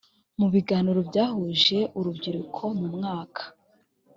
mu 0.39 0.47
biganiro 0.53 0.99
byahuje 1.09 1.77
urubyiruko 1.97 2.61
mu 2.79 2.87
mwaka 2.95 3.43